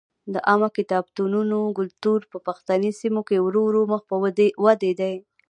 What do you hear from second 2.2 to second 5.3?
په پښتني سیمو کې ورو ورو مخ په ودې دی.